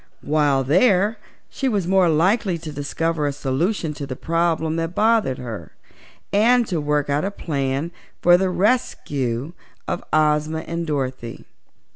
[0.23, 5.37] While there she was more likely to discover a solution to the problem that bothered
[5.37, 5.73] her,
[6.33, 9.53] and to work out a plan for the rescue
[9.87, 11.45] of Ozma and Dorothy.